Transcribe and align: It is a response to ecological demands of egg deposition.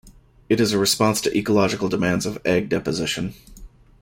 It 0.49 0.59
is 0.59 0.73
a 0.73 0.79
response 0.79 1.21
to 1.21 1.37
ecological 1.37 1.87
demands 1.87 2.25
of 2.25 2.39
egg 2.43 2.69
deposition. 2.69 3.35